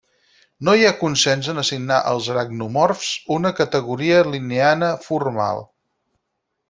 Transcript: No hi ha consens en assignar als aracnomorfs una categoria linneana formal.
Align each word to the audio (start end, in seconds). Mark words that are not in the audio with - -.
No 0.67 0.73
hi 0.77 0.85
ha 0.87 0.93
consens 1.01 1.49
en 1.53 1.61
assignar 1.63 1.99
als 2.13 2.29
aracnomorfs 2.35 3.11
una 3.37 3.53
categoria 3.61 4.25
linneana 4.31 4.91
formal. 5.05 5.63